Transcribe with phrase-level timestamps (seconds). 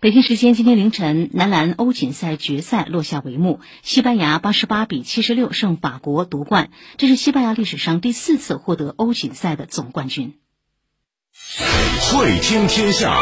[0.00, 10.38] 北京时间今天凌晨，男篮欧锦赛决赛落下帷幕，西班牙八十八比七十六胜法国夺冠，这是西班牙历史上第四次获得欧锦赛的总冠军。
[12.00, 13.14] 会听天下。